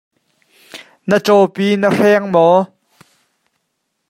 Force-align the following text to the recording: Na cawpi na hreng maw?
Na 1.09 1.17
cawpi 1.25 1.67
na 1.81 1.89
hreng 1.97 2.25
maw? 2.33 2.55